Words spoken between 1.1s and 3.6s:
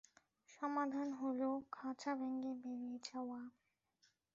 হলো খাচা ভেঙে বেড়িয়ে যাওয়া।